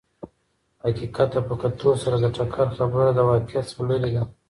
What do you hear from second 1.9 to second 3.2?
سره د ټکر خبره